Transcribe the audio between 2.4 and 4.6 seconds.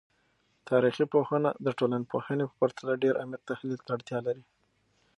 په پرتله ډیر عمیق تحلیل ته اړتیا لري.